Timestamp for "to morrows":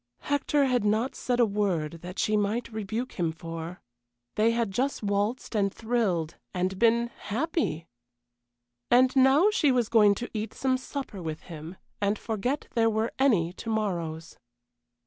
13.53-14.39